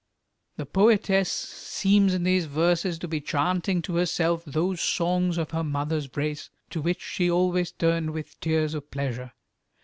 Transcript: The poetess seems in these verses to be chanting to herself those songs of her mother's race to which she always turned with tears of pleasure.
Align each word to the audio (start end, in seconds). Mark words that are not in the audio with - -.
The 0.57 0.65
poetess 0.65 1.31
seems 1.31 2.15
in 2.15 2.23
these 2.23 2.45
verses 2.45 2.97
to 2.97 3.07
be 3.07 3.21
chanting 3.21 3.83
to 3.83 3.97
herself 3.97 4.43
those 4.45 4.81
songs 4.81 5.37
of 5.37 5.51
her 5.51 5.63
mother's 5.63 6.09
race 6.17 6.49
to 6.71 6.81
which 6.81 7.03
she 7.03 7.29
always 7.29 7.71
turned 7.71 8.09
with 8.09 8.39
tears 8.39 8.73
of 8.73 8.89
pleasure. 8.89 9.33